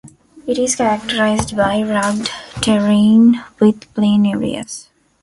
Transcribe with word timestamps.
It 0.47 0.57
is 0.57 0.75
characterized 0.77 1.55
by 1.55 1.83
rugged 1.83 2.27
terrain 2.59 3.43
with 3.59 3.81
plain 3.93 4.25
areas. 4.25 4.89